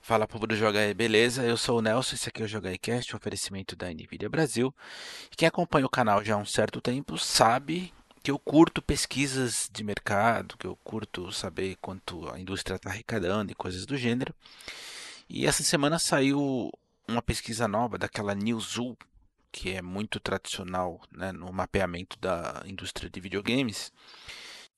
[0.00, 1.42] Fala povo do Joga aí, beleza?
[1.42, 4.28] Eu sou o Nelson, esse aqui é o Joga aí Cast, um oferecimento da Nvidia
[4.28, 4.74] Brasil.
[5.36, 7.92] Quem acompanha o canal já há um certo tempo sabe
[8.22, 13.52] que eu curto pesquisas de mercado, que eu curto saber quanto a indústria está arrecadando
[13.52, 14.34] e coisas do gênero.
[15.28, 16.72] E essa semana saiu
[17.06, 18.96] uma pesquisa nova daquela Newzoo,
[19.52, 23.92] que é muito tradicional né, no mapeamento da indústria de videogames.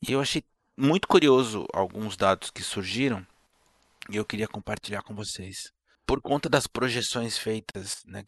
[0.03, 0.43] E eu achei
[0.77, 3.25] muito curioso alguns dados que surgiram
[4.09, 5.73] e eu queria compartilhar com vocês.
[6.07, 8.25] Por conta das projeções feitas né,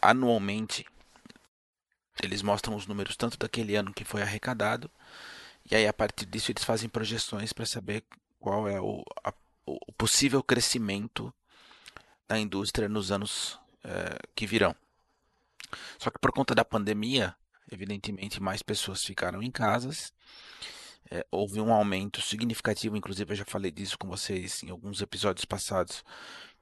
[0.00, 0.86] anualmente,
[2.22, 4.90] eles mostram os números tanto daquele ano que foi arrecadado,
[5.70, 8.04] e aí a partir disso eles fazem projeções para saber
[8.38, 9.34] qual é o, a,
[9.66, 11.34] o, possível crescimento
[12.28, 14.74] da indústria nos anos é, que virão.
[15.98, 17.34] Só que por conta da pandemia,
[17.70, 20.12] evidentemente mais pessoas ficaram em casas
[21.10, 25.44] é, houve um aumento significativo, inclusive eu já falei disso com vocês em alguns episódios
[25.44, 26.04] passados,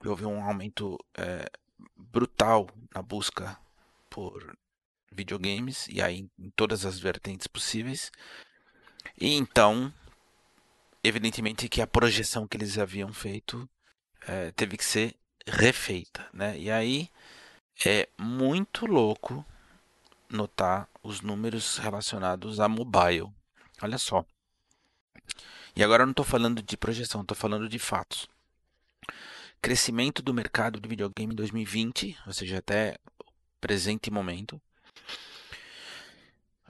[0.05, 1.49] houve um aumento é,
[1.97, 3.59] brutal na busca
[4.11, 4.57] por
[5.11, 8.11] videogames, e aí em todas as vertentes possíveis.
[9.21, 9.93] E então,
[11.03, 13.69] evidentemente que a projeção que eles haviam feito
[14.27, 15.15] é, teve que ser
[15.47, 16.59] refeita, né?
[16.59, 17.09] E aí
[17.85, 19.45] é muito louco
[20.29, 23.33] notar os números relacionados a mobile.
[23.83, 24.25] Olha só.
[25.77, 28.29] E agora eu não estou falando de projeção, estou falando de fatos.
[29.61, 33.25] Crescimento do mercado de videogame em 2020, ou seja, até o
[33.61, 34.61] presente momento.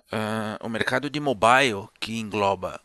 [0.07, 2.81] Uh, o mercado de mobile, que engloba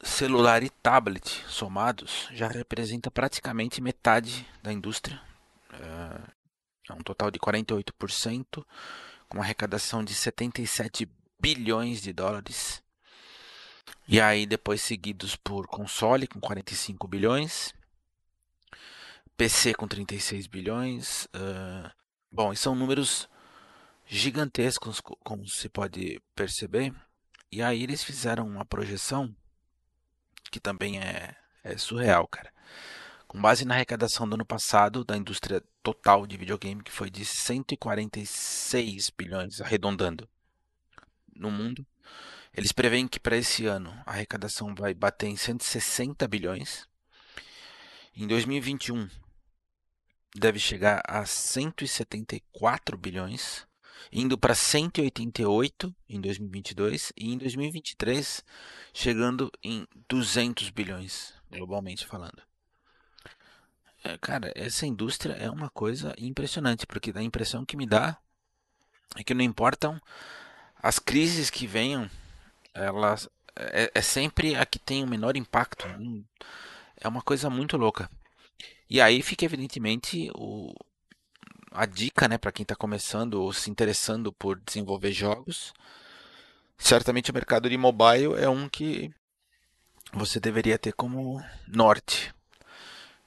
[0.00, 5.20] celular e tablet somados, já representa praticamente metade da indústria.
[5.72, 6.30] Uh,
[6.88, 8.64] é um total de 48%,
[9.28, 11.08] com uma arrecadação de 77
[11.40, 12.82] bilhões de dólares
[14.06, 17.74] e aí depois seguidos por console com 45 bilhões,
[19.36, 21.26] PC com 36 bilhões.
[21.26, 21.90] Uh,
[22.30, 23.28] bom, e são números
[24.04, 26.92] gigantescos, como se pode perceber.
[27.52, 29.34] E aí eles fizeram uma projeção
[30.50, 32.52] que também é, é surreal, cara.
[33.26, 37.24] Com base na arrecadação do ano passado da indústria total de videogame, que foi de
[37.24, 40.28] 146 bilhões, arredondando,
[41.36, 41.86] no mundo.
[42.58, 46.88] Eles preveem que para esse ano a arrecadação vai bater em 160 bilhões.
[48.16, 49.08] Em 2021
[50.34, 53.64] deve chegar a 174 bilhões,
[54.10, 58.44] indo para 188 em 2022 e em 2023
[58.92, 62.42] chegando em 200 bilhões, globalmente falando.
[64.02, 68.18] É, cara, essa indústria é uma coisa impressionante, porque a impressão que me dá
[69.14, 70.02] é que não importam
[70.82, 72.10] as crises que venham
[72.84, 73.16] ela
[73.56, 75.86] é, é sempre a que tem o menor impacto.
[76.96, 78.10] É uma coisa muito louca.
[78.88, 80.72] E aí fica evidentemente o,
[81.70, 85.72] a dica, né, para quem está começando ou se interessando por desenvolver jogos.
[86.76, 89.12] Certamente o mercado de mobile é um que
[90.12, 92.32] você deveria ter como norte.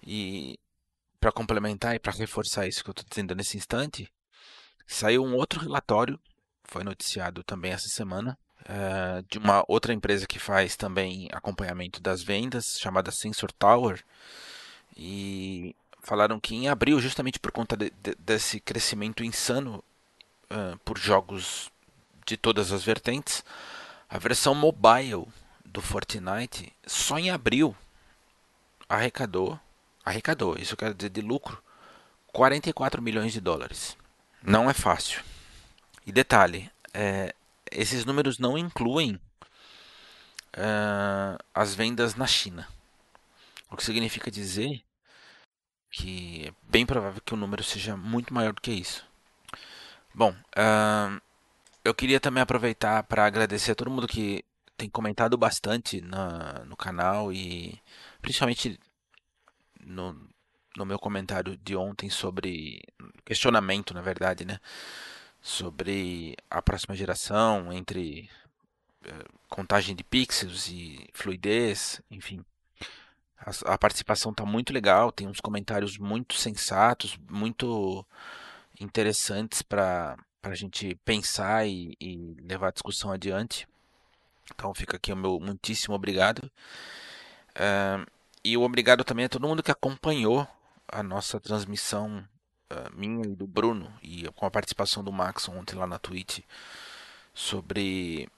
[0.06, 0.58] E
[1.20, 4.12] para complementar e para reforçar isso que eu estou dizendo nesse instante,
[4.88, 6.20] saiu um outro relatório,
[6.64, 12.22] foi noticiado também essa semana, uh, de uma outra empresa que faz também acompanhamento das
[12.22, 14.04] vendas, chamada Sensor Tower.
[14.96, 19.84] E falaram que em abril, justamente por conta de, de, desse crescimento insano
[20.52, 21.72] uh, por jogos
[22.26, 23.44] de todas as vertentes,
[24.10, 25.28] a versão mobile
[25.66, 27.76] do Fortnite só em abril
[28.90, 29.58] arrecadou,
[30.04, 31.64] arrecadou, isso quer dizer de lucro,
[32.34, 33.98] 44 milhões de dólares.
[34.44, 35.22] Não é fácil.
[36.06, 37.34] E detalhe, é,
[37.72, 39.16] esses números não incluem
[40.56, 42.68] uh, as vendas na China.
[43.70, 44.84] O que significa dizer
[45.90, 49.06] que é bem provável que o número seja muito maior do que isso.
[50.14, 51.22] Bom, uh,
[51.84, 54.44] eu queria também aproveitar para agradecer a todo mundo que
[54.78, 57.80] tem comentado bastante na, no canal e
[58.22, 58.80] principalmente
[59.80, 60.18] no,
[60.76, 62.82] no meu comentário de ontem sobre
[63.26, 64.60] questionamento, na verdade, né?
[65.42, 68.30] Sobre a próxima geração, entre
[69.04, 72.46] eh, contagem de pixels e fluidez, enfim.
[73.40, 78.06] A, a participação está muito legal, tem uns comentários muito sensatos, muito
[78.80, 83.68] interessantes para a gente pensar e, e, levar a discussão adiante.
[84.54, 86.52] Então fica aqui o meu muitíssimo obrigado.
[87.56, 88.06] Uh,
[88.44, 90.48] e o obrigado também a todo mundo que acompanhou
[90.88, 92.28] a nossa transmissão
[92.96, 96.40] minha e do Bruno, e com a participação do Max ontem lá na Twitch,
[97.34, 98.30] sobre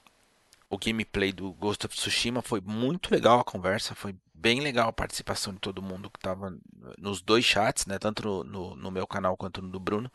[0.69, 2.41] o gameplay do Ghost of Tsushima.
[2.41, 6.55] Foi muito legal a conversa, foi bem legal a participação de todo mundo que estava
[6.97, 7.97] nos dois chats, né?
[7.97, 10.11] Tanto no, no, no, meu canal quanto no do Bruno.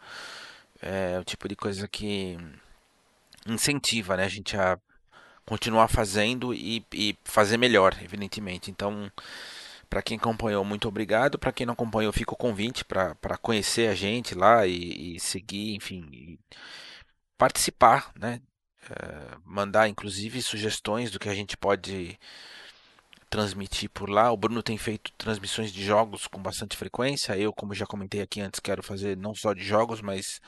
[0.82, 2.36] É o tipo de coisa que
[3.46, 4.24] incentiva, né?
[4.24, 4.78] A gente a
[5.46, 8.70] continuar fazendo e, e fazer melhor, evidentemente.
[8.70, 9.10] Então,
[9.88, 11.38] para quem acompanhou, muito obrigado.
[11.38, 15.74] Para quem não acompanhou, fica o convite para conhecer a gente lá e, e seguir,
[15.74, 16.38] enfim, e
[17.36, 18.40] participar, né?
[18.90, 22.18] É, mandar inclusive sugestões do que a gente pode
[23.30, 24.30] transmitir por lá.
[24.32, 27.36] O Bruno tem feito transmissões de jogos com bastante frequência.
[27.36, 30.40] Eu, como já comentei aqui antes, quero fazer não só de jogos, mas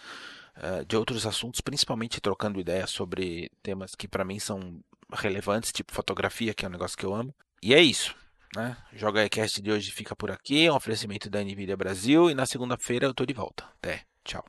[0.56, 4.82] uh, de outros assuntos, principalmente trocando ideias sobre temas que para mim são
[5.12, 7.34] relevantes, tipo fotografia, que é um negócio que eu amo.
[7.62, 8.14] E é isso.
[8.55, 8.76] Né?
[8.93, 12.47] Joga Cast de hoje fica por aqui, é um oferecimento da NVIDIA Brasil e na
[12.47, 13.64] segunda-feira eu tô de volta.
[13.79, 14.44] Até, tchau.